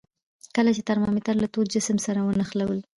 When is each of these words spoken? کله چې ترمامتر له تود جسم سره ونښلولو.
کله 0.55 0.71
چې 0.75 0.81
ترمامتر 0.89 1.35
له 1.43 1.47
تود 1.53 1.67
جسم 1.73 1.97
سره 2.05 2.19
ونښلولو. 2.21 2.81